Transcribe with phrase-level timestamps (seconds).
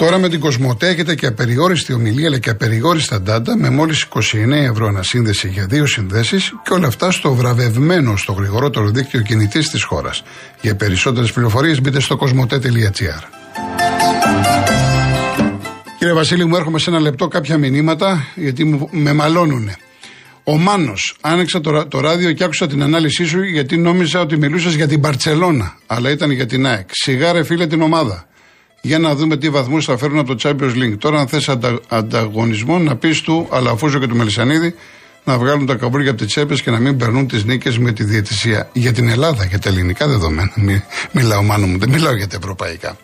[0.00, 4.20] Τώρα με την Κοσμοτέ έχετε και απεριόριστη ομιλία αλλά και απεριόριστα data με μόλις 29
[4.50, 9.82] ευρώ ανασύνδεση για δύο συνδέσεις και όλα αυτά στο βραβευμένο στο γρηγορότερο δίκτυο κινητής της
[9.82, 10.22] χώρας.
[10.60, 13.22] Για περισσότερες πληροφορίες μπείτε στο κοσμοτέ.gr.
[15.98, 19.76] Κύριε Βασίλη, μου έρχομαι σε ένα λεπτό κάποια μηνύματα γιατί με μαλώνουνε.
[20.44, 24.74] Ο Μάνος, άνοιξα το, το ράδιο και άκουσα την ανάλυση σου γιατί νόμιζα ότι μιλούσες
[24.74, 26.88] για την Παρσελώνα, αλλά ήταν για την ΑΕΚ.
[26.92, 28.28] Σιγάρε φίλε την ομάδα
[28.80, 30.98] για να δούμε τι βαθμούς θα φέρουν από το Champions League.
[30.98, 34.74] Τώρα, αν θες αντα, ανταγωνισμό, να πεις του Αλαφούζο και του Μελισανίδη
[35.24, 38.04] να βγάλουν τα καμπούρια από τις τσέπες και να μην περνούν τις νίκες με τη
[38.04, 38.68] διαιτησία.
[38.72, 40.52] Για την Ελλάδα, για τα ελληνικά δεδομένα.
[40.54, 42.96] Μι, μιλάω μάνο μου, δεν μιλάω για τα ευρωπαϊκά.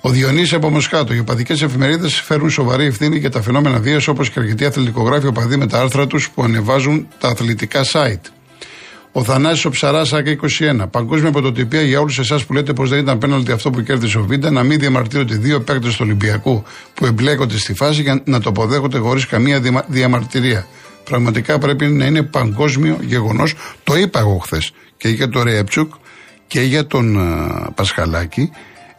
[0.00, 1.14] Ο Διονύσης από Μοσχάτο.
[1.14, 5.56] Οι οπαδικές εφημερίδες φέρουν σοβαρή ευθύνη για τα φαινόμενα βίας όπως και αρκετοί αθλητικογράφοι οπαδοί
[5.56, 8.30] με τα άρθρα τους που ανεβάζουν τα αθλητικά site.
[9.16, 10.36] Ο Θανάσης ο Ψαρά, ΑΚΑ
[10.82, 10.90] 21.
[10.90, 14.22] Παγκόσμια πρωτοτυπία για όλους εσάς που λέτε πως δεν ήταν πέναλτι αυτό που κέρδισε ο
[14.22, 18.48] Βίντα, να μην διαμαρτύρονται δύο παίκτες του Ολυμπιακού που εμπλέκονται στη φάση για να το
[18.48, 20.66] αποδέχονται χωρίς καμία διαμαρτυρία.
[21.04, 23.54] Πραγματικά πρέπει να είναι παγκόσμιο γεγονός.
[23.84, 25.92] Το είπα εγώ χθες και για τον Ρέεψουκ
[26.46, 28.50] και για τον uh, Πασχαλάκη.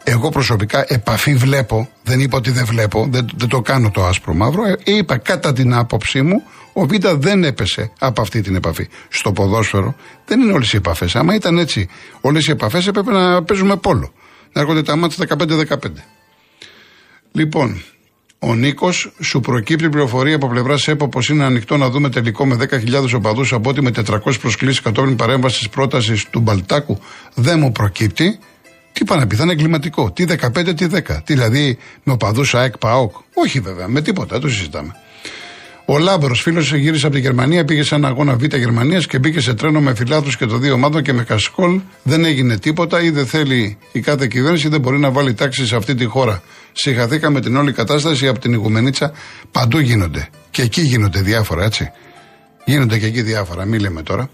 [0.04, 4.34] Εγώ προσωπικά επαφή βλέπω, δεν είπα ότι δεν βλέπω, δεν, δεν το κάνω το άσπρο
[4.34, 4.62] μαύρο.
[4.64, 6.42] Ε, είπα κατά την άποψή μου
[6.78, 8.88] ο Β' δεν έπεσε από αυτή την επαφή.
[9.08, 9.94] Στο ποδόσφαιρο
[10.26, 11.16] δεν είναι όλες οι επαφές.
[11.16, 11.88] Άμα ήταν έτσι
[12.20, 14.12] όλες οι επαφές, έπρεπε να παίζουμε πόλο.
[14.52, 15.76] Να έρχονται τα μάτια 15-15.
[17.32, 17.82] Λοιπόν,
[18.38, 22.56] ο Νίκος, σου προκύπτει πληροφορία από πλευράς ΕΠΟ πως είναι ανοιχτό να δούμε τελικό με
[22.70, 26.98] 10.000 οπαδούς από ότι με 400 προσκλήσεις κατόπιν παρέμβασης πρότασης του Μπαλτάκου.
[27.34, 28.38] Δεν μου προκύπτει.
[28.92, 30.10] Τι πάνε να πει, θα είναι εγκληματικό.
[30.10, 31.00] Τι 15, τι 10.
[31.24, 33.14] Τι δηλαδή με οπαδούς ΑΕΚ, ΠΑΟΚ.
[33.34, 34.94] Όχι βέβαια, με τίποτα, το συζητάμε.
[35.88, 39.40] Ο Λάμπρο, φίλος, γύρισε από τη Γερμανία, πήγε σε ένα αγώνα Β' Γερμανίας και μπήκε
[39.40, 41.80] σε τρένο με φιλάθλους και το δύο ομάδων και με κασκόλ.
[42.02, 45.76] Δεν έγινε τίποτα ή δεν θέλει η κάθε κυβέρνηση, δεν μπορεί να βάλει τάξη σε
[45.76, 46.42] αυτή τη χώρα.
[46.72, 49.12] Συγχαθήκαμε την όλη κατάσταση από την Ιγουμενίτσα.
[49.50, 50.28] Παντού γίνονται.
[50.50, 51.90] Και εκεί γίνονται διάφορα, έτσι.
[52.64, 54.30] Γίνονται και εκεί διάφορα, μη λέμε τώρα.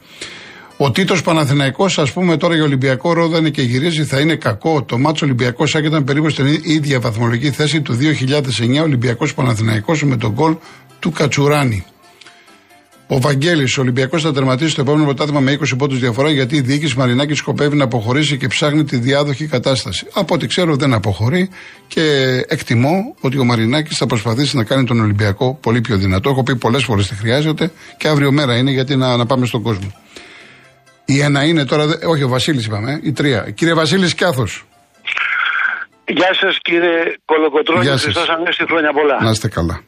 [0.77, 4.83] Ο Τίτος Παναθηναϊκός, ας πούμε τώρα για Ολυμπιακό ρόδανε και γυρίζει, θα είναι κακό.
[4.83, 10.17] Το μάτσο Ολυμπιακός Σάκη ήταν περίπου στην ίδια βαθμολογική θέση του 2009 Ολυμπιακός Παναθηναϊκός με
[10.17, 10.57] τον γκολ
[11.03, 11.85] του Κατσουράνη.
[13.07, 16.61] Ο Βαγγέλης, ο Ολυμπιακός θα τερματίσει το επόμενο πρωτάθλημα με 20 πόντους διαφορά γιατί η
[16.61, 20.07] διοίκηση Μαρινάκης σκοπεύει να αποχωρήσει και ψάχνει τη διάδοχη κατάσταση.
[20.13, 21.51] Από ό,τι ξέρω δεν αποχωρεί
[21.87, 22.03] και
[22.49, 26.31] εκτιμώ ότι ο Μαρινάκης θα προσπαθήσει να κάνει τον Ολυμπιακό πολύ πιο δυνατό.
[26.31, 29.63] Έχω πει πολλές φορές τι χρειάζεται και αύριο μέρα είναι γιατί να, να πάμε στον
[29.63, 29.93] κόσμο.
[31.05, 33.51] Η ένα είναι τώρα, όχι ο Βασίλης είπαμε, η τρία.
[33.55, 34.65] Κύριε Βασίλης Κιάθος.
[36.07, 39.19] Γεια σας κύριε Κολοκοτρόνη, Χριστός Ανέστη χρόνια πολλά.
[39.23, 39.83] Να είστε καλά.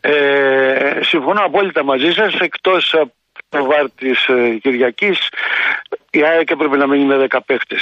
[0.00, 2.34] Ε, συμφωνώ απόλυτα μαζί σας.
[2.34, 3.12] Εκτός από
[3.48, 5.18] το βάρ της ε, Κυριακής,
[6.10, 7.76] η ΑΕΚ έπρεπε να μείνει με 10 παίχτε.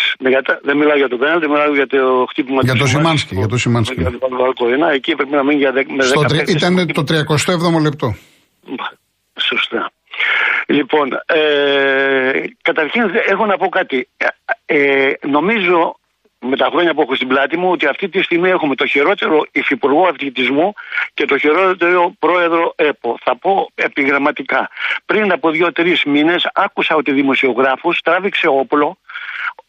[0.63, 3.35] Δεν μιλάω για το πέναλτι, μιλάω για το χτύπημα Για το Σιμάνσκι.
[3.35, 4.01] Για το Σιμάνσκι.
[4.01, 6.55] Για το Εκεί έπρεπε να μείνει για 10, με 10 παίχτες.
[6.55, 8.17] Ήταν το 37ο λεπτό.
[9.41, 9.91] Σωστά.
[10.67, 14.09] Λοιπόν, ε, καταρχήν έχω να πω κάτι.
[14.67, 15.97] Ε, νομίζω
[16.47, 19.37] με τα χρόνια που έχω στην πλάτη μου ότι αυτή τη στιγμή έχουμε το χειρότερο
[19.53, 20.73] υφυπουργό αθλητισμού
[21.15, 23.19] και το χειρότερο πρόεδρο ΕΠΟ.
[23.25, 24.69] Θα πω επιγραμματικά.
[25.07, 28.99] Πριν από δύο-τρεις μήνες άκουσα ότι δημοσιογράφος τράβηξε όπλο.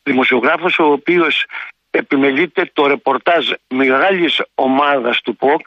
[0.03, 1.45] Δημοσιογράφος ο οποίος
[1.89, 5.61] επιμελείται το ρεπορτάζ μεγάλης ομάδας του ΠΟΚ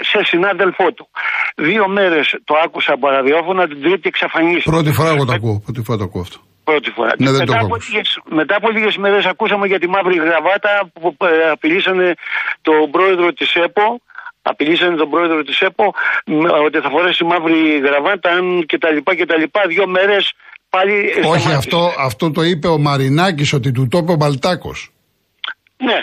[0.00, 1.08] σε συνάδελφό του.
[1.56, 4.70] Δύο μέρες το άκουσα από ραδιόφωνα, την τρίτη εξαφανίστηκε.
[4.70, 5.60] Πρώτη φορά εγώ το ακούω.
[5.64, 6.38] Πρώτη φορά το ακούω αυτό.
[6.64, 7.12] Πρώτη φορά.
[7.18, 11.50] Ναι, μετά, από λίγες, μετά από λίγες μέρες ακούσαμε για τη μαύρη γραβάτα που ε,
[11.50, 12.14] απειλήσανε
[12.62, 14.00] τον πρόεδρο της ΕΠΟ
[14.42, 15.94] Απειλήσανε τον πρόεδρο της ΕΠΟ
[16.64, 18.30] ότι θα φορέσει μαύρη γραβάτα
[18.66, 19.60] και τα λοιπά και τα λοιπά.
[19.68, 20.32] Δύο μέρες
[20.68, 24.90] πάλι Όχι αυτό, αυτό το είπε ο Μαρινάκης ότι του το είπε ο Μπαλτάκος.
[25.76, 25.98] Ναι,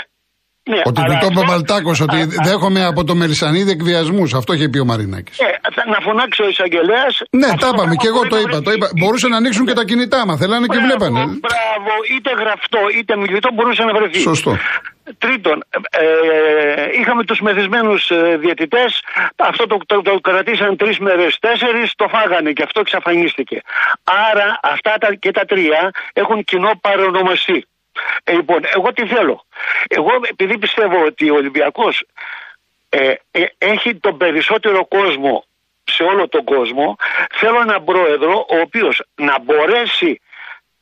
[0.72, 4.30] ναι, ότι του το είπε ο Μπαλτάκο, ότι α, δέχομαι από το Μελισανίδη εκβιασμούς.
[4.40, 5.38] Αυτό είχε πει ο Μαρινάκης.
[5.40, 5.46] Ε,
[5.94, 7.14] να φωνάξει ο εισαγγελέας.
[7.42, 8.88] Ναι, τα είπαμε και εγώ το είπα, το είπα.
[9.00, 10.34] Μπορούσε να ανοίξουν και τα κινητά μα.
[10.42, 11.22] Θέλανε και βλέπανε.
[11.46, 14.20] Μπράβο, είτε γραφτό είτε μιλητό μπορούσε να βρεθεί.
[14.20, 14.52] Σωστό.
[15.18, 15.58] Τρίτον,
[15.90, 16.06] ε,
[17.00, 18.92] είχαμε τους μεθυσμένους ε, διαιτητές.
[19.36, 23.58] Αυτό το, το, το κρατήσαν τρεις μέρες, τέσσερις, το φάγανε και αυτό εξαφανίστηκε.
[24.30, 27.60] Άρα αυτά τα, και τα τρία έχουν κοινό παρονομαστή.
[28.24, 29.46] Ε, λοιπόν, εγώ τι θέλω.
[29.88, 32.06] Εγώ επειδή πιστεύω ότι ο Ολυμπιακός
[32.90, 35.44] ε, ε, έχει τον περισσότερο κόσμο
[35.84, 36.96] σε όλο τον κόσμο.
[37.32, 40.22] Θέλω έναν πρόεδρο ο οποίος να μπορέσει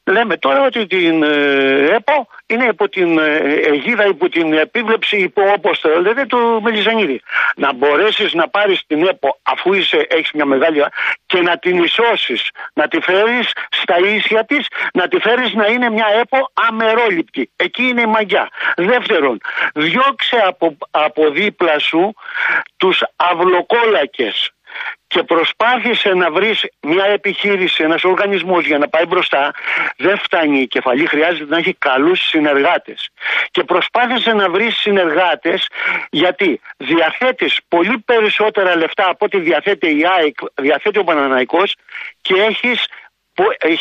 [0.07, 5.41] Λέμε τώρα ότι την ε, ΕΠΟ είναι υπό την ε, αιγίδα, υπό την επίβλεψη, υπό
[5.55, 7.21] όπως θέλετε, του Μελισανίδη.
[7.55, 10.83] Να μπορέσεις να πάρεις την ΕΠΟ αφού είσαι, έχεις μια μεγάλη
[11.25, 15.89] και να την ισώσεις, να τη φέρεις στα ίσια της, να τη φέρεις να είναι
[15.89, 17.51] μια ΕΠΟ αμερόληπτη.
[17.55, 18.49] Εκεί είναι η μαγιά.
[18.75, 19.37] Δεύτερον,
[19.73, 22.13] διώξε από, από δίπλα σου
[22.77, 24.51] τους αυλοκόλακες
[25.07, 29.53] και προσπάθησε να βρεις μια επιχείρηση, ένας οργανισμός για να πάει μπροστά,
[29.97, 33.09] δεν φτάνει η κεφαλή, χρειάζεται να έχει καλούς συνεργάτες.
[33.51, 35.67] Και προσπάθησε να βρεις συνεργάτες
[36.09, 41.75] γιατί διαθέτεις πολύ περισσότερα λεφτά από ό,τι διαθέτει η ΑΕΚ, διαθέτει ο Παναναναϊκός
[42.21, 42.87] και έχεις
[43.57, 43.75] ε,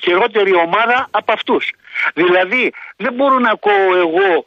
[0.00, 1.72] χειρότερη ομάδα από αυτούς.
[2.14, 4.44] Δηλαδή δεν μπορώ να ακούω εγώ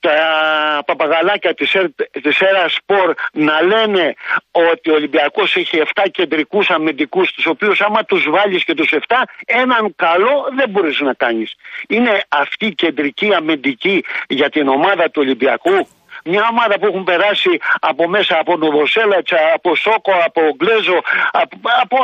[0.00, 1.76] τα παπαγαλάκια της,
[2.22, 4.14] της ΕΡΑ Σπορ να λένε
[4.50, 8.98] ότι ο Ολυμπιακός έχει 7 κεντρικούς αμυντικούς τους οποίους άμα τους βάλεις και τους 7
[9.46, 11.54] έναν καλό δεν μπορείς να κάνεις.
[11.88, 15.88] Είναι αυτή η κεντρική αμυντική για την ομάδα του Ολυμπιακού.
[16.24, 20.98] Μια ομάδα που έχουν περάσει από μέσα από Νοβοσέλατσα, από Σόκο, από Γκλέζο,
[21.30, 21.96] από, από,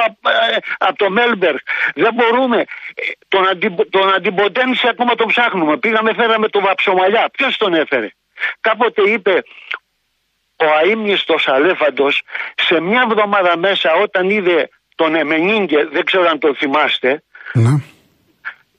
[0.79, 1.57] από, το Μέλμπεργκ.
[1.95, 2.65] Δεν μπορούμε.
[3.29, 5.77] Τον, αντι, τον αντιμποντένση ακόμα τον ψάχνουμε.
[5.77, 7.29] Πήγαμε, φέραμε τον Βαψομαλιά.
[7.33, 8.09] Ποιος τον έφερε;
[8.61, 9.43] Κάποτε είπε
[10.57, 12.23] ο αείμνηστος Αλέφαντος
[12.55, 17.23] σε μια εβδομάδα μέσα όταν είδε τον Εμενίγκε, δεν ξέρω αν το θυμάστε,
[17.53, 17.83] ναι.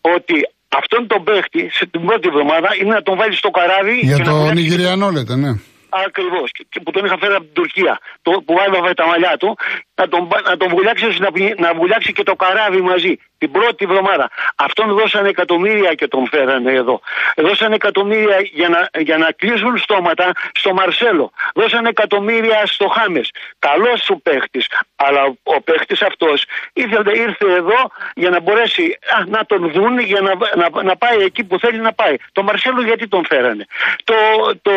[0.01, 4.00] ότι αυτόν τον παίχτη σε την πρώτη εβδομάδα είναι να τον βάλει στο καράβι.
[4.00, 5.52] Για τον Νιγηριανό λέτε, ναι.
[5.90, 6.52] Ακριβώς.
[6.69, 8.00] Και που τον είχα φέρει από την Τουρκία.
[8.22, 9.58] Το, που βάλει τα μαλλιά του,
[9.96, 13.14] να τον, να τον βουλιάξεις, να, να βουλιάξει και το καράβι μαζί.
[13.38, 14.30] Την πρώτη εβδομάδα.
[14.56, 17.01] Αυτόν δώσανε εκατομμύρια και τον φέρανε εδώ.
[17.36, 21.31] Δώσανε εκατομμύρια για να, για να κλείσουν στόματα στο Μαρσέλο.
[21.56, 23.31] Δώσανε εκατομμύρια στο Χάμες.
[23.60, 24.68] Καλός σου παίχτης.
[24.95, 30.33] Αλλά ο παίχτης αυτός ήρθε εδώ για να μπορέσει α, να τον δουν για να,
[30.56, 32.16] να, να πάει εκεί που θέλει να πάει.
[32.31, 33.66] Το Μαρσέλο γιατί τον φέρανε;
[34.04, 34.16] Το,
[34.62, 34.72] το,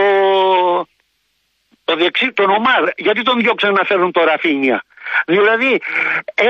[1.84, 4.84] το δεξί, τον Ομάρ, γιατί τον διώξαν να φέρουν το Ραφίνια;
[5.34, 5.72] Δηλαδή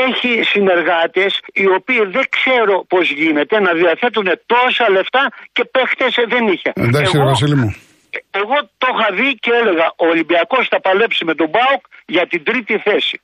[0.06, 5.22] έχει συνεργάτες οι οποίοι δεν ξέρω πώς γίνεται να διαθέτουν τόσα λεφτά
[5.52, 6.70] και παίχτες δεν είχε.
[6.74, 7.70] Εντάξει εγώ, Βασίλη μου.
[8.42, 11.82] Εγώ το είχα δει και έλεγα ο Ολυμπιακός θα παλέψει με τον Μπάουκ
[12.14, 13.16] για την τρίτη θέση.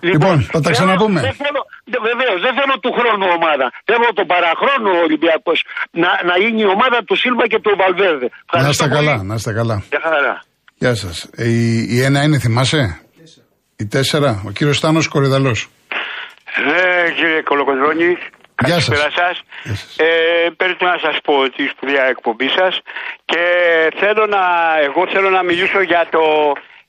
[0.00, 1.20] Λοιπόν, λοιπόν θα τα ξαναπούμε.
[1.20, 1.60] Δεν θέλω,
[2.08, 3.66] βεβαίως, δεν θέλω του χρόνου ομάδα.
[3.84, 5.58] Θέλω τον παραχρόνου Ολυμπιακός
[6.02, 8.28] να, να είναι η ομάδα του Σίλβα και του Βαλβέρδε.
[8.62, 9.76] Να είστε καλά, να είστε καλά.
[10.80, 11.28] Γεια σας.
[11.36, 11.52] Η,
[11.94, 13.00] η ένα είναι, θυμάσαι;
[13.80, 15.68] Η τέσσερα, ο κύριος Στάνος Κορυδαλός.
[16.66, 18.16] Ναι, κύριε Κολοκοντρόνη.
[18.54, 19.36] Καλησπέρα σας.
[19.96, 22.80] Ε, πρέπει να σας πω τη σπουδαία εκπομπή σας
[23.24, 23.42] και
[24.00, 24.42] θέλω να,
[24.86, 26.22] εγώ θέλω να μιλήσω για, το,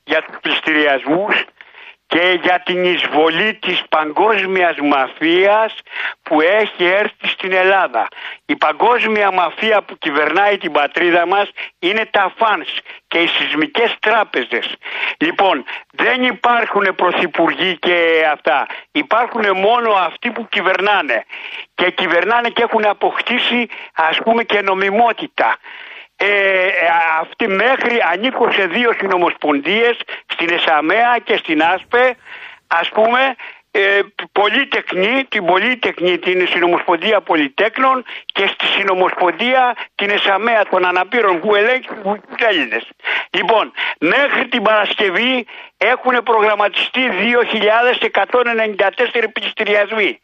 [0.04, 1.36] για τους πληστηριασμούς
[2.10, 5.74] και για την εισβολή της παγκόσμιας μαφίας
[6.24, 8.08] που έχει έρθει στην Ελλάδα.
[8.46, 12.70] Η παγκόσμια μαφία που κυβερνάει την πατρίδα μας είναι τα φανς
[13.08, 14.76] και οι σεισμικές τράπεζες.
[15.18, 18.66] Λοιπόν, δεν υπάρχουν πρωθυπουργοί και αυτά.
[18.92, 21.26] Υπάρχουν μόνο αυτοί που κυβερνάνε.
[21.76, 25.58] Και κυβερνάνε και έχουν αποκτήσει ας πούμε και νομιμότητα.
[26.22, 26.68] Ε,
[27.20, 32.16] αυτή μέχρι ανήκω σε δύο συνομοσπονδίες στην ΕΣΑΜΕΑ και στην ΑΣΠΕ
[32.68, 33.36] ας πούμε
[33.72, 34.00] ε,
[34.32, 41.88] πολυτεχνή, την πολυτεχνή την συνομοσπονδία πολυτέκνων και στη συνομοσπονδία την ΕΣΑΜΕΑ των αναπήρων που ελέγχει
[41.88, 41.98] τους
[42.38, 42.88] Έλληνες.
[43.30, 45.46] Λοιπόν, μέχρι την Παρασκευή
[45.78, 50.20] έχουν προγραμματιστεί 2.194 πληστηριασμοί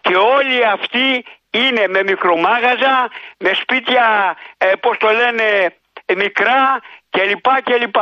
[0.00, 6.80] και όλοι αυτοί είναι με μικρομάγαζα, με σπίτια, ε, πώς το λένε, ε, μικρά
[7.10, 7.46] κλπ.
[7.64, 7.96] κλπ.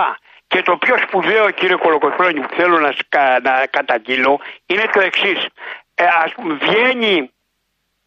[0.46, 2.92] Και το πιο σπουδαίο κύριε Κολοκοτρώνη που θέλω να,
[3.40, 5.46] να καταγγείλω είναι το εξής.
[5.94, 7.30] Ε, ας πούμε, βγαίνει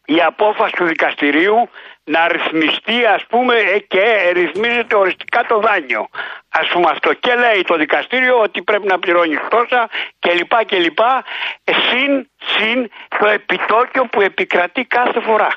[0.04, 1.68] η απόφαση του δικαστηρίου
[2.04, 6.08] να ρυθμιστεί ας πούμε ε, και ρυθμίζεται οριστικά το δάνειο.
[6.48, 10.78] Ας πούμε αυτό και λέει το δικαστήριο ότι πρέπει να πληρώνει τόσα και λοιπά και
[10.78, 11.24] λοιπά
[11.64, 15.54] ε, συν, συν το επιτόκιο που επικρατεί κάθε φορά.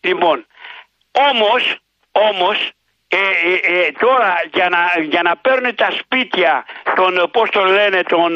[0.00, 0.46] Λοιπόν,
[1.12, 1.76] όμως,
[2.12, 2.70] όμως
[3.12, 6.64] ε, ε, ε, τώρα για να, για να παίρνουν τα σπίτια
[6.94, 8.32] των, πώς το λένε, των,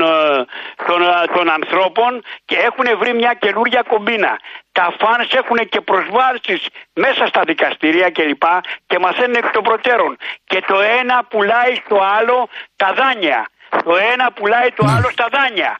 [0.87, 1.00] των,
[1.35, 4.40] των ανθρώπων και έχουν βρει μια καινούργια κομπίνα.
[4.73, 8.40] Τα φάνες έχουν και προσβάσεις μέσα στα δικαστηρία κλπ.
[8.40, 8.49] Και,
[8.87, 10.16] και μαθαίνουν εκ των προτέρων.
[10.45, 13.49] Και το ένα πουλάει στο άλλο τα δάνεια.
[13.88, 14.93] Το ένα πουλάει το ναι.
[14.95, 15.73] άλλο στα δάνεια.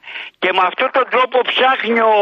[0.43, 2.17] Και με αυτόν τον τρόπο ψάχνει ο,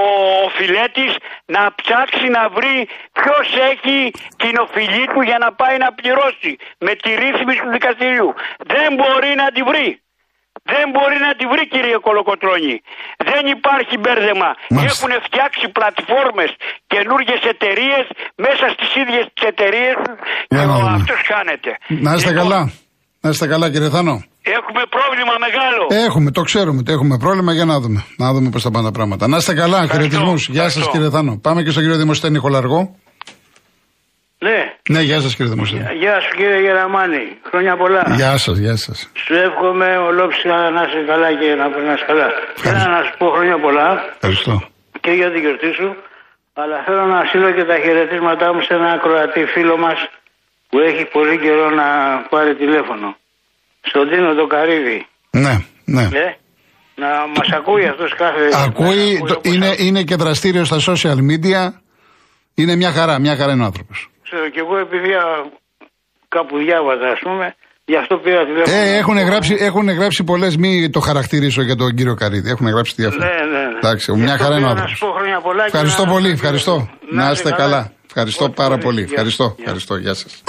[0.00, 1.12] ο, ο φιλέτης
[1.54, 2.76] να ψάξει να βρει
[3.18, 3.98] ποιος έχει
[4.42, 6.52] την οφειλή του για να πάει να πληρώσει
[6.86, 8.30] με τη ρύθμιση του δικαστηρίου.
[8.74, 9.88] Δεν μπορεί να τη βρει.
[10.74, 12.76] Δεν μπορεί να τη βρει κύριε Κολοκοτρώνη.
[13.30, 14.50] Δεν υπάρχει μπέρδεμα.
[14.90, 16.50] Έχουν φτιάξει πλατφόρμες
[16.92, 18.04] καινούργιες εταιρείες
[18.44, 19.96] μέσα στις ίδιες τις εταιρείες
[20.48, 20.58] και
[20.98, 21.70] αυτός χάνεται.
[22.06, 22.60] Να είστε λοιπόν, καλά.
[23.20, 24.16] Να είστε καλά κύριε Θάνο.
[24.58, 25.82] Έχουμε πρόβλημα μεγάλο.
[26.06, 28.04] Έχουμε, το ξέρουμε ότι έχουμε πρόβλημα για να δούμε.
[28.16, 29.28] Να δούμε πώς θα πάνε τα πράγματα.
[29.28, 30.48] Να είστε καλά, χαιρετισμούς.
[30.48, 31.38] Γεια σας κύριε Θάνο.
[31.42, 32.96] Πάμε και στον κύριο Δημοσθένη Χολαργό.
[34.38, 34.58] Ναι.
[34.88, 35.82] Ναι, γεια σας κύριε Δημοσθένη.
[36.02, 37.24] Γεια σου κύριε Γεραμάνη.
[37.50, 38.02] Χρόνια πολλά.
[38.20, 39.10] Γεια σας, γεια σας.
[39.24, 42.28] Σου εύχομαι ολόψυχα να είσαι καλά και να περνάς καλά.
[42.54, 43.88] Θέλω να σου πω χρόνια πολλά.
[44.14, 44.54] Ευχαριστώ.
[45.00, 45.88] Και για την γιορτή σου.
[46.60, 49.98] Αλλά θέλω να στείλω και τα χαιρετίσματά μου σε ένα ακροατή φίλο μας
[50.68, 51.86] που έχει πολύ καιρό να
[52.32, 53.08] πάρει τηλέφωνο.
[53.88, 55.06] Στον Τίνο το Καρύδι.
[55.30, 56.02] Ναι, ναι.
[56.02, 56.36] Ε,
[57.02, 58.64] να μας ακούει αυτός κάθε.
[58.66, 61.72] Ακούει, το, είναι, είναι και δραστήριο στα social media.
[62.54, 64.10] Είναι μια χαρά, μια χαρά είναι ο άνθρωπος.
[64.22, 65.10] Ξέρω και εγώ επειδή
[66.28, 68.76] κάπου διάβαζα, ας πούμε, γι' αυτό πήρα τηλέφωνο.
[68.76, 72.50] Ε, έχουν γράψει, έχουν γράψει πολλές, μη το χαρακτηρίσω για τον κύριο Καρύδη.
[72.50, 73.24] Έχουν γράψει διάφορα.
[73.24, 73.76] Ναι, ναι, ναι.
[73.76, 75.02] Εντάξει, μια χαρά είναι ο άνθρωπος.
[75.66, 76.88] Ευχαριστώ πολύ, ευχαριστώ.
[77.10, 77.92] Να είστε καλά.
[78.06, 79.02] Ευχαριστώ πάρα πολύ.
[79.02, 79.96] Ευχαριστώ, ευχαριστώ.
[79.96, 80.42] Γεια σας.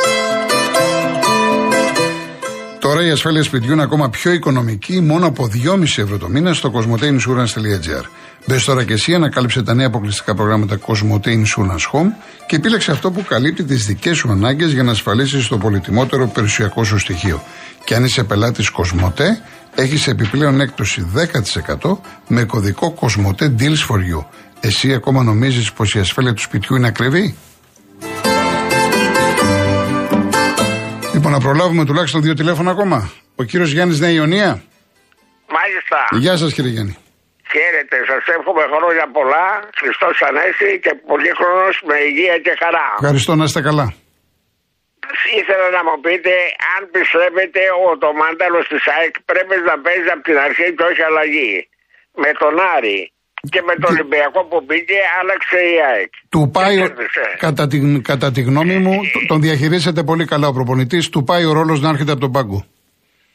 [2.87, 6.71] Τώρα η ασφάλεια σπιτιού είναι ακόμα πιο οικονομική, μόνο από 2,5 ευρώ το μήνα στο
[6.73, 8.03] cosmoteinsurance.gr.
[8.47, 12.07] Μπες τώρα και εσύ, ανακάλυψε τα νέα αποκλειστικά προγράμματα Cosmote Insurance Home
[12.47, 16.83] και επίλεξε αυτό που καλύπτει τις δικές σου ανάγκες για να ασφαλίσεις το πολυτιμότερο περιουσιακό
[16.83, 17.43] σου στοιχείο.
[17.83, 19.25] Και αν είσαι πελάτης Cosmote,
[19.75, 21.05] έχεις επιπλέον έκπτωση
[21.81, 24.25] 10% με κωδικό Cosmote Deals for You.
[24.59, 27.35] Εσύ ακόμα νομίζεις πως η ασφάλεια του σπιτιού είναι ακριβή;
[31.17, 32.99] Λοιπόν, να προλάβουμε τουλάχιστον δύο τηλέφωνα ακόμα.
[33.41, 34.51] Ο κύριος Γιάννης Νέα Ιωνία.
[35.57, 35.99] Μάλιστα.
[36.23, 36.95] Γεια σας, κύριε Γιάννη.
[37.53, 39.47] Χαίρετε, σας εύχομαι χρόνια πολλά.
[39.79, 42.87] Χριστός Ανέστη και πολύ χρόνος με υγεία και χαρά.
[43.01, 43.87] Ευχαριστώ, να είστε καλά.
[45.39, 46.33] Ήθελα να μου πείτε
[46.75, 51.01] αν πιστεύετε ότι ο μάνταλος της ΑΕΚ πρέπει να παίζει από την αρχή και όχι
[51.09, 51.53] αλλαγή.
[52.23, 52.99] Με τον Άρη
[53.53, 56.11] και με τον Ολυμπιακό που μπήκε άλλαξε η ΑΕΚ.
[56.29, 56.75] Του πάει,
[57.37, 58.95] κατά, τη, κατά τη γνώμη μου,
[59.27, 61.09] τον διαχειρίζεται πολύ καλά ο προπονητής.
[61.09, 62.65] Του πάει ο ρόλος να έρχεται από τον πάγκο.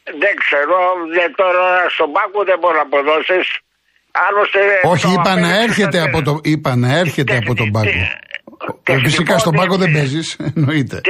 [0.03, 0.77] Δεν ξέρω,
[1.17, 1.65] δεν τώρα
[1.95, 3.47] στον πάγκο δεν μπορεί να αποδώσεις.
[4.27, 4.59] Άλλωστε,
[4.93, 8.03] Όχι, είπα να, έρχεται από το, είπα να έρχεται από τον πάγκο.
[8.83, 11.01] Ε, φυσικά στον πάγκο δεν παίζεις, εννοείται.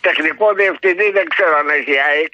[0.00, 2.32] Τεχνικό διευθυντή δεν ξέρω αν έχει ΑΕΚ.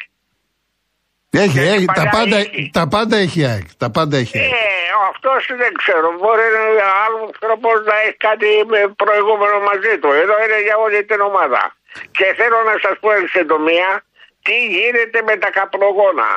[1.31, 2.37] Έχει, έχει, τα, πάντα,
[2.79, 3.67] τα πάντα έχει ΑΕΚ.
[3.83, 4.53] Τα πάντα έχει ΑΕΚ.
[4.53, 4.57] Ε,
[5.11, 6.07] αυτός δεν ξέρω.
[6.21, 6.47] Μπορεί
[7.05, 8.49] άλλο τρόπο να έχει κάτι
[9.05, 10.11] προηγούμενο μαζί του.
[10.23, 11.63] Εδώ είναι για όλη την ομάδα.
[12.17, 13.91] Και θέλω να σας πω εν συντομία
[14.47, 16.31] τι γίνεται με τα καπνογόνα.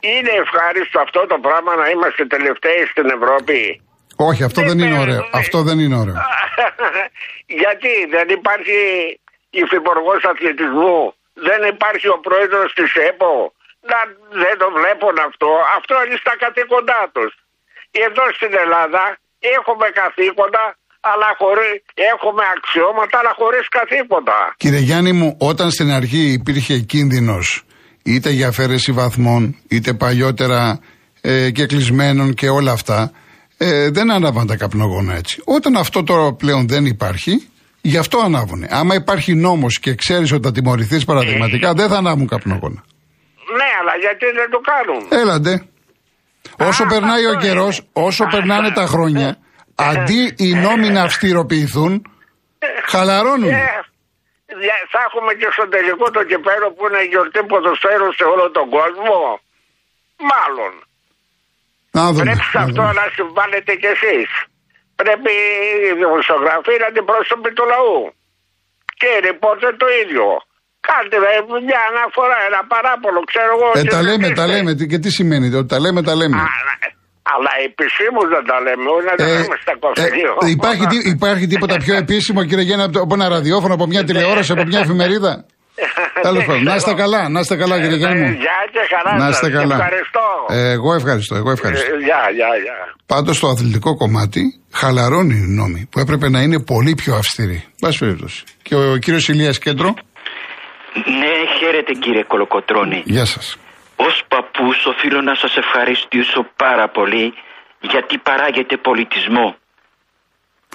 [0.00, 3.60] Είναι ευχάριστο αυτό το πράγμα να είμαστε τελευταίοι στην Ευρώπη;
[4.28, 5.22] Όχι, αυτό δεν, δεν είναι ωραίο.
[5.32, 6.16] Αυτό δεν είναι ωραίο.
[7.62, 8.78] Γιατί δεν υπάρχει
[9.50, 11.14] υφυπουργός αθλητισμού,
[11.46, 13.52] δεν υπάρχει ο πρόεδρος της ΕΠΟ,
[13.90, 13.98] να,
[14.44, 15.50] δεν το βλέπουν αυτό.
[15.78, 17.32] Αυτό είναι στα καθήκοντά τους.
[18.06, 19.02] Εδώ στην Ελλάδα
[19.56, 20.64] έχουμε καθήκοντα,
[21.10, 21.70] αλλά χωρί,
[22.12, 24.38] έχουμε αξιώματα, αλλά χωρίς καθήκοντα.
[24.56, 27.62] Κύριε Γιάννη μου, όταν στην αρχή υπήρχε κίνδυνος
[28.02, 30.80] είτε για αφαίρεση βαθμών, είτε παλιότερα
[31.20, 33.12] ε, και κλεισμένων και όλα αυτά,
[33.58, 35.42] ε, δεν ανάβαν τα καπνογόνα έτσι.
[35.44, 38.66] Όταν αυτό τώρα πλέον δεν υπάρχει, γι' αυτό ανάβουν.
[38.68, 42.84] Άμα υπάρχει νόμος και ξέρεις ότι θα τιμωρηθείς παραδειγματικά, δεν θα ανάβουν καπνογόνα
[43.80, 45.68] αλλά γιατί δεν το κάνουν; Έλαντε.
[46.68, 49.36] Όσο περνάει ο καιρός, όσο περνάνε τα χρόνια,
[49.74, 51.92] αντί οι νόμοι να αυστηροποιηθούν,
[52.86, 53.50] χαλαρώνουν.
[53.50, 53.84] Ε,
[54.92, 59.40] θα έχουμε και στο τελικό το κυπέρο που είναι γιορτή ποδοσφαίρου σε όλο τον κόσμο.
[60.32, 60.72] Μάλλον.
[61.96, 64.30] Να δούμε, Πρέπει σε αυτό να συμβάλλετε κι εσείς.
[65.00, 65.32] Πρέπει
[65.88, 68.00] η δημοσιογραφία να την πρόσωπη του λαού.
[68.98, 70.26] Και οι ρηπόρτερ το ίδιο.
[70.90, 71.16] Κάντε
[71.68, 73.68] μια αναφορά, ένα παράπονο, ξέρω εγώ.
[73.80, 74.70] Ε, τα λέμε, τα λέμε.
[74.90, 76.36] Και τι σημαίνει, ότι τα λέμε, τα λέμε.
[76.42, 76.46] Α,
[77.32, 80.30] αλλά επισήμως δεν τα λέμε, όχι να τα ε, λέμε στα κοφερία.
[80.44, 84.64] Ε, υπάρχει, υπάρχει τίποτα πιο επίσημο, κύριε Γέννα, από ένα ραδιόφωνο, από μια τηλεόραση, από
[84.70, 85.32] μια εφημερίδα;
[86.26, 88.30] Τέλος πάντων, να είστε καλά, να είστε καλά, κύριε Γιάννη μου.
[88.30, 89.18] Γεια και χαρά.
[89.18, 89.74] Να είστε καλά.
[89.74, 90.26] Ευχαριστώ.
[90.48, 91.86] Ε, εγώ ευχαριστώ, εγώ ευχαριστώ.
[91.86, 92.76] Γεια, γεια, γεια.
[93.06, 97.64] Πάντως στο αθλητικό κομμάτι χαλαρώνει οι νόμοι που έπρεπε να είναι πολύ πιο αυστηροί.
[97.80, 98.44] Πάση περιπτώσει.
[98.62, 99.94] Και ο, ο κύριος Ηλίας Κέντρο.
[101.20, 103.02] Ναι, χαίρετε κύριε Κολοκοτρώνη.
[103.04, 103.58] Γεια σας.
[103.96, 107.34] Ως παππούς οφείλω να σας ευχαριστήσω πάρα πολύ
[107.80, 109.56] γιατί παράγετε πολιτισμό.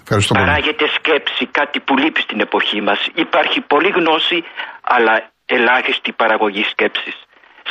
[0.01, 0.45] Ευχαριστώ πολύ.
[0.45, 2.99] Παράγεται σκέψη, κάτι που λείπει στην εποχή μας.
[3.15, 4.43] Υπάρχει πολλή γνώση,
[4.81, 5.13] αλλά
[5.45, 7.15] ελάχιστη παραγωγή σκέψης.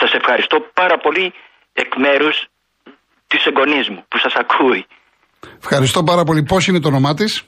[0.00, 1.32] Σας ευχαριστώ πάρα πολύ
[1.72, 2.36] εκ μέρους
[3.26, 4.86] της εγγονής μου που σας ακούει.
[5.58, 6.42] Ευχαριστώ πάρα πολύ.
[6.42, 7.44] Πώς είναι το όνομά της,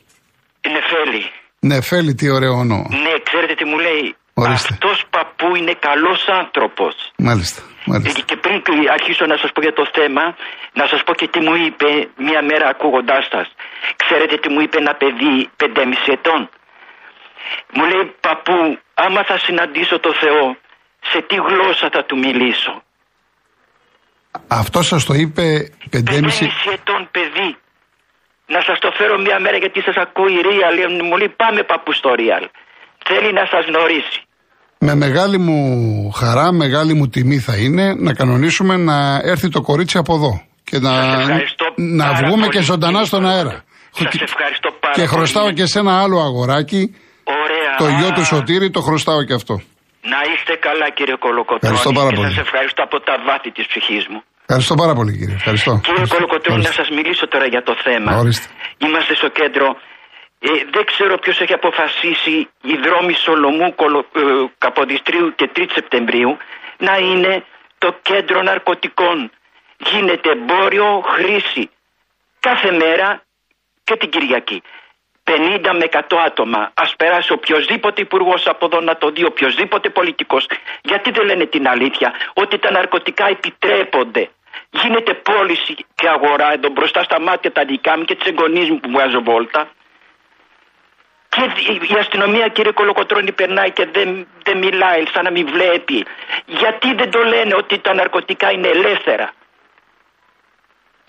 [0.72, 1.22] Νεφέλη.
[1.60, 2.88] Νεφέλη, τι ωραίο όνομα.
[2.90, 6.94] Ναι, ξέρετε τι μου λέει; Αυτός παππού είναι καλός άνθρωπος.
[7.16, 7.62] Μάλιστα.
[7.84, 8.20] Μάλιστα.
[8.20, 8.62] Και πριν
[8.96, 10.24] αρχίσω να σας πω για το θέμα,
[10.72, 13.46] να σας πω και τι μου είπε μια μέρα ακούγοντάς σας.
[13.96, 16.40] Ξέρετε τι μου είπε ένα παιδί 5,5 ετών;
[17.74, 20.56] Μου λέει παππού, άμα θα συναντήσω το Θεό,
[21.10, 22.82] σε τι γλώσσα θα του μιλήσω;
[24.48, 25.44] Αυτό σας το είπε
[25.90, 27.56] 5,5 ετών παιδί.
[28.46, 31.02] Να σας το φέρω μια μέρα γιατί σας ακούει Real.
[31.02, 32.44] Μου λέει πάμε παππού στο Real.
[33.08, 34.18] Θέλει να σας γνωρίσει.
[34.78, 35.58] Με μεγάλη μου
[36.10, 40.42] χαρά, μεγάλη μου τιμή θα είναι να κανονίσουμε να έρθει το κορίτσι από εδώ.
[40.64, 40.92] Και να,
[41.76, 43.64] να βγούμε και ζωντανά στον αέρα.
[43.90, 46.82] Σας ευχαριστώ πάρα Και χρωστάω και σε ένα άλλο αγοράκι.
[47.42, 47.72] Ωραία.
[47.82, 49.54] Το γιο του Σωτήρη το χρωστάω και αυτό.
[50.12, 51.62] Να είστε καλά κύριε Κολοκοτρώνη.
[51.62, 52.28] Ευχαριστώ πάρα πολύ.
[52.28, 54.20] Σας ευχαριστώ από τα βάθη της ψυχής μου.
[54.46, 55.34] Ευχαριστώ πάρα πολύ κύριε.
[55.40, 55.72] Ευχαριστώ.
[55.88, 58.10] Κύριε Κολοκοτρώνη να σας μιλήσω τώρα για το θέμα.
[58.22, 58.46] Ορίστε.
[58.84, 59.66] Είμαστε στο κέντρο
[60.46, 64.20] ε, δεν ξέρω ποιος έχει αποφασίσει οι δρόμοι Σολομού, Κολο, ε,
[64.58, 66.36] Καποδιστρίου και 3 Σεπτεμβρίου
[66.78, 67.44] να είναι
[67.78, 69.30] το κέντρο ναρκωτικών.
[69.76, 71.70] Γίνεται εμπόριο, χρήση
[72.40, 73.22] κάθε μέρα
[73.84, 74.62] και την Κυριακή.
[75.24, 76.58] 50 με 100 άτομα.
[76.58, 80.46] Α περάσει οποιοδήποτε υπουργός από εδώ να το δει, οποιοδήποτε πολιτικός.
[80.82, 84.28] Γιατί δεν λένε την αλήθεια, ότι τα ναρκωτικά επιτρέπονται.
[84.70, 88.80] Γίνεται πώληση και αγορά εδώ μπροστά στα μάτια τα δικά μου και της εγγονής μου
[88.80, 89.68] που βγάζω βόλτα.
[91.34, 91.44] Και
[91.94, 94.08] η αστυνομία κύριε Κολοκοτρώνη περνάει και δεν,
[94.46, 95.98] δεν μιλάει σαν να μην βλέπει.
[96.60, 99.26] Γιατί δεν το λένε ότι τα ναρκωτικά είναι ελεύθερα;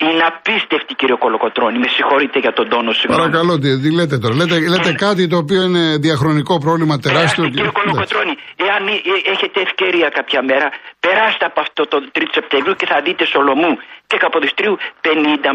[0.06, 1.78] Είναι απίστευτη κύριε Κολοκοτρώνη.
[1.84, 3.20] Με συγχωρείτε για τον τόνο συγγνώμη.
[3.22, 5.02] Παρακαλώ, τι, τι λέτε τώρα; Λέτε, λέτε ναι.
[5.06, 7.42] κάτι το οποίο είναι διαχρονικό πρόβλημα τεράστιο.
[7.42, 8.34] Περάστε, κύριε Κολοκοτρώνη,
[8.66, 8.96] εάν ε,
[9.34, 10.68] έχετε ευκαιρία κάποια μέρα,
[11.04, 13.72] περάστε από αυτό το 3 Σεπτεμβρίου και θα δείτε Σολομού
[14.08, 15.08] και Καποδιστρίου 50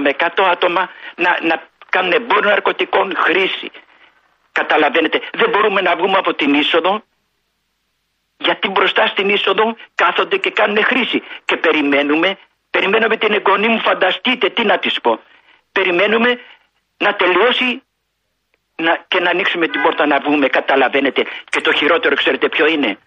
[0.03, 0.81] με 100 άτομα
[1.23, 1.55] να, να
[1.93, 3.69] κάνουν εμπόριο ναρκωτικών χρήση.
[4.51, 7.03] Καταλαβαίνετε, δεν μπορούμε να βγούμε από την είσοδο
[8.37, 11.23] γιατί μπροστά στην είσοδο κάθονται και κάνουν χρήση.
[11.45, 12.37] Και περιμένουμε,
[12.69, 15.19] περιμένουμε την εγγονή μου, φανταστείτε τι να της πω.
[15.71, 16.39] Περιμένουμε
[16.97, 17.83] να τελειώσει
[18.75, 21.25] να, και να ανοίξουμε την πόρτα να βγούμε, καταλαβαίνετε.
[21.49, 22.97] Και το χειρότερο ξέρετε ποιο είναι;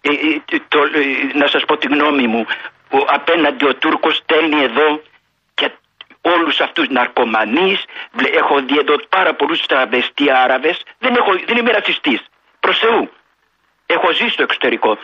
[0.00, 2.46] Ε, ε, το, ε, να σας πω τη γνώμη μου.
[2.90, 5.02] Ο, απέναντι ο Τούρκος στέλνει εδώ
[6.32, 7.84] όλους αυτούς ναρκωμανείς,
[8.40, 12.20] έχω δει εδώ πάρα πολλούς τραβεστή Άραβες, δεν, έχω, δεν είμαι ρατσιστής,
[12.60, 13.10] προς Θεού.
[13.86, 14.98] Έχω ζήσει στο εξωτερικό.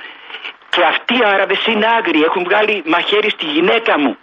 [0.68, 4.16] Και αυτοί οι Άραβες είναι άγριοι, έχουν βγάλει μαχαίρι στη γυναίκα μου,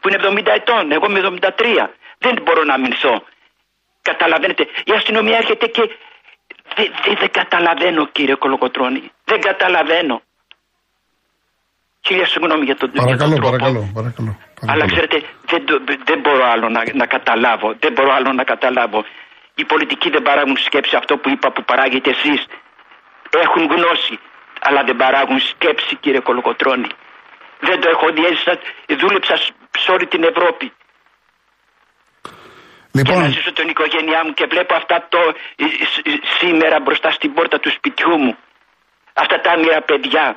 [0.00, 1.90] που είναι 70 ετών, εγώ είμαι 73.
[2.18, 3.22] Δεν μπορώ να μηνθώ.
[4.02, 5.82] Καταλαβαίνετε, η αστυνομία έρχεται και
[6.76, 9.02] δεν δε, καταλαβαίνω κύριε Κολοκοτρώνη.
[9.24, 10.22] Δεν καταλαβαίνω.
[12.00, 14.47] Κύριε, συγγνώμη για τον Παρακαλώ, για τον παρακαλώ, παρακαλώ, παρακαλώ.
[14.66, 15.62] Αλλά ξέρετε, δεν,
[16.04, 17.74] δεν μπορώ άλλο να, να καταλάβω.
[17.78, 19.04] Δεν μπορώ άλλο να καταλάβω.
[19.54, 22.46] Οι πολιτικοί δεν παράγουν σκέψη αυτό που είπα που παράγετε εσείς.
[23.30, 24.18] Έχουν γνώση,
[24.60, 26.90] αλλά δεν παράγουν σκέψη, κύριε Κολοκοτρώνη.
[27.60, 29.36] Δεν το έχω δει, δούλεψα
[29.78, 30.72] σε όλη την Ευρώπη.
[32.92, 33.14] Λοιπόν...
[33.14, 35.18] Και να ζήσω την οικογένειά μου και βλέπω αυτά το
[36.38, 38.36] σήμερα μπροστά στην πόρτα του σπιτιού μου.
[39.12, 40.36] Αυτά τα άμυρα παιδιά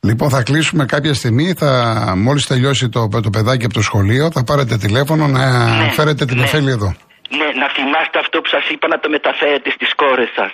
[0.00, 1.52] Λοιπόν, θα κλείσουμε κάποια στιγμή.
[1.52, 1.70] Θα,
[2.16, 5.44] μόλις τελειώσει το, το παιδάκι από το σχολείο, θα πάρετε τηλέφωνο να
[5.82, 6.70] ναι, φέρετε την ναι.
[6.70, 6.94] εδώ.
[7.38, 10.52] Ναι, να θυμάστε αυτό που σας είπα να το μεταφέρετε στις κόρες σας.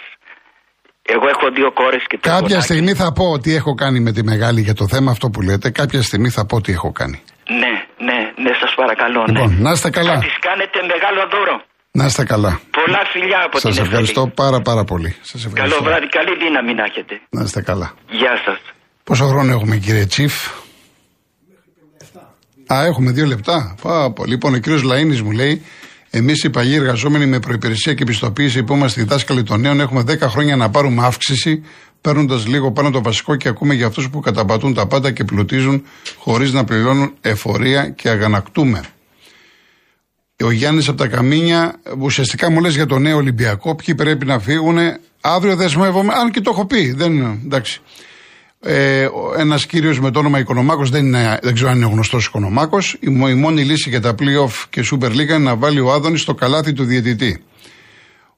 [1.02, 4.22] Εγώ έχω δύο κόρες και τρία Κάποια στιγμή θα πω τι έχω κάνει με τη
[4.24, 5.70] μεγάλη για το θέμα αυτό που λέτε.
[5.70, 7.22] Κάποια στιγμή θα πω τι έχω κάνει.
[7.60, 7.72] Ναι,
[8.06, 9.20] ναι, ναι, σας παρακαλώ.
[9.20, 9.32] Ναι.
[9.32, 10.12] Λοιπόν, να είστε καλά.
[10.12, 11.62] Θα τη κάνετε μεγάλο δώρο.
[11.92, 12.60] Να είστε καλά.
[12.70, 15.16] Πολλά φιλιά από σας την ευχαριστώ πάρα πάρα πολύ.
[15.20, 15.76] Σας ευχαριστώ.
[15.76, 17.20] Καλό βράδυ, καλή δύναμη να έχετε.
[17.30, 17.94] Να είστε καλά.
[18.10, 18.60] Γεια σας.
[19.12, 20.34] Πόσο χρόνο έχουμε κύριε Τσίφ;
[22.66, 23.74] Α, έχουμε δύο λεπτά.
[23.82, 25.62] Πά, Λοιπόν, ο κύριος Λαΐνης μου λέει,
[26.10, 30.18] εμείς οι παλιοί εργαζόμενοι με προπηρεσία και πιστοποίηση που είμαστε διδάσκαλοι των νέων έχουμε 10
[30.20, 31.62] χρόνια να πάρουμε αύξηση,
[32.00, 35.84] παίρνοντας λίγο πάνω το βασικό και ακούμε για αυτούς που καταπατούν τα πάντα και πλουτίζουν
[36.18, 38.80] χωρίς να πληρώνουν εφορία και αγανακτούμε.
[40.44, 44.38] Ο Γιάννης από τα Καμίνια ουσιαστικά μου λες για το νέο Ολυμπιακό, ποιοι πρέπει να
[44.38, 44.78] φύγουν.
[45.20, 46.92] Αύριο δεσμεύομαι, αν και το έχω πει.
[46.92, 47.80] Δεν, εντάξει.
[48.64, 51.10] Ε, Ένας κύριος με το όνομα Οικονομάκος, δεν,
[51.42, 52.92] δεν ξέρω αν είναι γνωστός Οικονομάκος.
[53.00, 56.20] Η, η μόνη λύση για τα playoff και Super League είναι να βάλει ο Άδωνης
[56.20, 57.42] στο καλάθι του διαιτητή.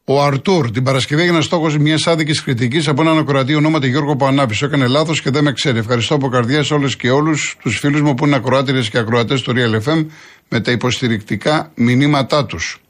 [0.04, 4.62] Ο Αρτούρ την Παρασκευή έγινε στόχος μιας άδικης κριτικής από έναν ακροατή ονόματι Γιώργο Πανάπης.
[4.62, 5.78] Έκανε λάθος και δεν με ξέρει.
[5.78, 9.42] Ευχαριστώ από καρδιάς σε όλες και όλους τους φίλους μου που είναι ακροάτηρε και ακροατές
[9.42, 10.06] του Real FM
[10.48, 12.83] με τα υποστηρικτικά μηνύματά τους.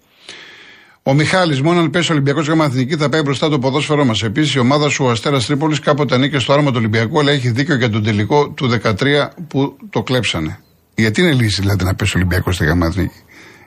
[1.07, 4.23] Ο Μιχάλης, μόνο αν πέσει ο Ολυμπιακός Γάμα Εθνική, θα πάει μπροστά το ποδόσφαιρό μας.
[4.23, 7.51] Επίσης, η ομάδα σου, ο Αστέρας Τρίπολης, κάποτε ανήκε στο άρωμα του Ολυμπιακού, αλλά έχει
[7.51, 10.59] δίκιο για τον τελικό του 13 που το κλέψανε.
[10.95, 13.23] Γιατί είναι λύση δηλαδή να πέσει ο Ολυμπιακός στη Γάμα Εθνική.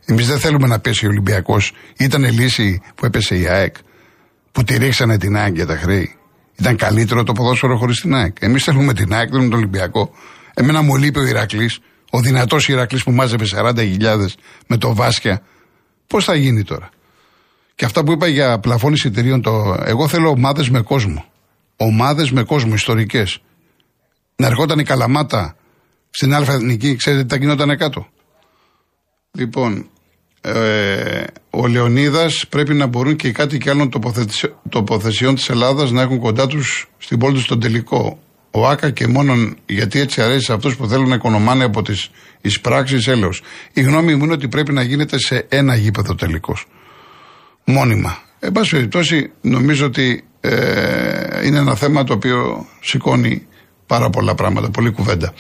[0.06, 1.74] Εμείς δεν θέλουμε να πέσει ο Ολυμπιακός.
[1.98, 3.76] Ήταν λύση που έπεσε η ΑΕΚ,
[4.52, 6.16] που τη ρίξανε την ΑΕΚ για τα χρέη.
[6.60, 8.36] Ήταν καλύτερο το ποδόσφαιρο χωρίς την ΑΕΚ.
[8.40, 10.12] Εμείς θέλουμε την ΑΕΚ, θέλουμε τον Ολυμπιακό.
[10.54, 14.36] Εμένα μου λείπει ο Ηρακλής, ο δυνατός Ηρακλής που μάζευε 40.000
[14.68, 15.42] με το Βάσκια.
[16.08, 16.90] Πώς θα γίνει τώρα;
[17.78, 19.76] Και αυτά που είπα για πλαφόν εισιτηρίων, το...
[19.86, 21.26] εγώ θέλω ομάδες με κόσμο.
[21.76, 23.40] Ομάδες με κόσμο, ιστορικές.
[24.36, 25.56] Να ερχόταν η Καλαμάτα
[26.10, 28.08] στην Α Εθνική, ξέρετε τι θα γινόταν κάτω.
[29.32, 29.90] Λοιπόν,
[30.42, 33.90] ε, ο Λεωνίδας πρέπει να μπορούν και οι κάτοικοι άλλων
[34.70, 38.20] τοποθεσιών της Ελλάδας να έχουν κοντά τους στην πόλη τους στον τελικό.
[38.52, 42.10] Ο Άκα και μόνον γιατί έτσι αρέσει σε αυτούς που θέλουν να οικονομάνε από τις
[42.42, 43.42] εισπράξεις έλεος.
[43.74, 46.68] Η γνώμη μου είναι ότι πρέπει να γίνεται σε ένα γήπεδο τελικός.
[47.70, 48.18] Μόνιμα.
[48.40, 53.48] Εν πάση περιπτώσει, νομίζω ότι ε, είναι ένα θέμα το οποίο σηκώνει
[53.88, 55.34] πάρα πολλά πράγματα, πολλή κουβέντα.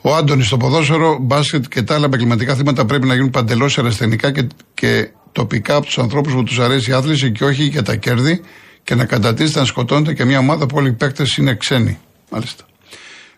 [0.00, 4.32] Ο Άντωνης στο ποδόσφαιρο, μπάσκετ και τα άλλα επαγγελματικά θέματα πρέπει να γίνουν παντελώς ερασιτεχνικά
[4.32, 7.96] και, και τοπικά από τους ανθρώπους που τους αρέσει η άθληση και όχι για τα
[7.96, 8.40] κέρδη
[8.82, 11.98] και να κατατίθεται να σκοτώνεται και μια ομάδα που όλοι οι παίκτες είναι ξένοι.
[12.30, 12.64] Μάλιστα.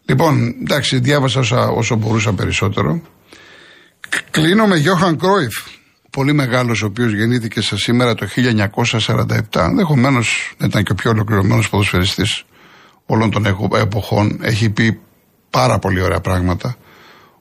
[0.04, 3.02] Λοιπόν, εντάξει, διάβασα όσα, όσο μπορούσα περισσότερο.
[4.30, 5.52] Κλείνω με Γιώχαν Κρόιφ.
[6.16, 9.60] Πολύ μεγάλος, ο οποίος γεννήθηκε σε σήμερα το 1947.
[9.60, 12.44] Ενδεχομένως ήταν και ο πιο ολοκληρωμένος ποδοσφαιριστής
[13.06, 14.38] όλων των εποχών.
[14.42, 15.00] Έχει πει
[15.50, 16.76] πάρα πολύ ωραία πράγματα.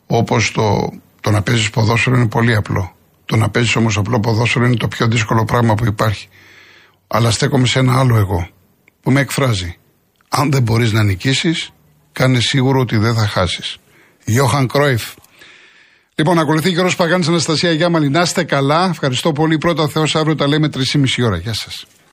[0.06, 2.96] Όπως το, το να παίζεις ποδόσφαιρο είναι πολύ απλό.
[3.24, 6.28] Το να παίζεις όμως απλό ποδόσφαιρο είναι το πιο δύσκολο πράγμα που υπάρχει.
[7.06, 8.48] Αλλά στέκομαι σε ένα άλλο εγώ
[9.02, 9.76] που με εκφράζει.
[10.28, 11.70] Αν δεν μπορείς να νικήσεις,
[12.12, 13.76] κάνε σίγουρο ότι δεν θα χάσεις.
[14.24, 15.02] Γιώχαν Κρόιφ.
[16.22, 18.08] Λοιπόν, ακολουθεί ο Παγάνης Αναστασία Γιάμαλη.
[18.08, 18.88] Να είστε καλά.
[18.90, 19.58] Ευχαριστώ πολύ.
[19.58, 21.36] Πρώτα Θεός, αύριο τα λέμε 3,5 ώρα.
[21.36, 21.86] Γεια σας.